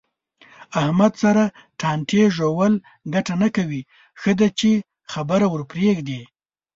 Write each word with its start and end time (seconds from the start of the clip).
احمد 0.81 1.13
سره 1.23 1.43
ټانټې 1.79 2.23
ژول 2.35 2.73
گټه 3.13 3.33
نه 3.41 3.49
کوي. 3.55 3.81
ښه 4.21 4.31
ده 4.39 4.47
چې 4.59 4.71
خبره 5.11 5.45
ورپرېږدې. 5.49 6.21